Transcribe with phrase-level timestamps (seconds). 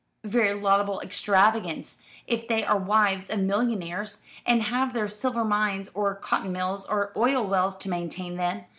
[0.23, 6.15] "Very laudable extravagance, if they are wives of millionaires, and have their silver mines, or
[6.15, 8.65] cotton mills, or oil wells to maintain them.